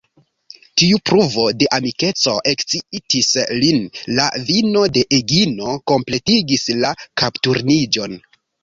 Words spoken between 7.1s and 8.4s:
kapturniĝon.